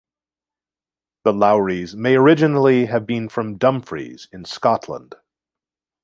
The 1.25 1.31
Lowrys 1.31 1.93
may 1.95 2.15
originally 2.15 2.87
have 2.87 3.05
been 3.05 3.29
from 3.29 3.59
Dumfries 3.59 4.27
in 4.31 4.45
Scotland. 4.45 5.13